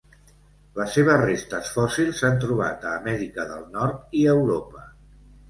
[0.77, 4.85] Les seves restes fòssils s'han trobat a Amèrica del Nord i Europa.